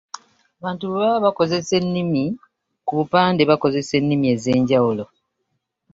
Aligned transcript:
Abantu 0.59 0.83
bwebaba 0.85 1.25
bakozesa 1.27 1.71
ennimi 1.81 2.23
ku 2.85 2.91
bupande 2.99 3.41
bakozesa 3.51 3.91
ennimi 3.99 4.25
ez'enjawulo. 4.33 5.05